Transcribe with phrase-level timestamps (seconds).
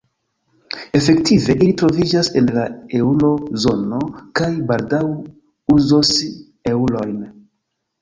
[0.99, 2.65] Efektive ili troviĝas en la
[3.01, 4.03] eŭro-zono
[4.43, 5.05] kaj baldaŭ
[5.79, 6.19] uzos
[6.77, 7.19] eŭrojn.